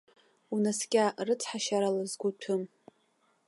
Унаскьа, 0.53 1.05
рыцҳашьарала 1.27 2.03
згәы 2.11 2.29
ҭәым! 2.39 2.63